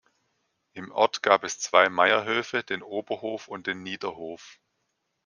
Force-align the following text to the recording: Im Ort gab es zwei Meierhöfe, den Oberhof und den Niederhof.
Im 0.73 0.91
Ort 0.91 1.21
gab 1.21 1.43
es 1.43 1.59
zwei 1.59 1.87
Meierhöfe, 1.87 2.63
den 2.63 2.81
Oberhof 2.81 3.47
und 3.47 3.67
den 3.67 3.83
Niederhof. 3.83 4.59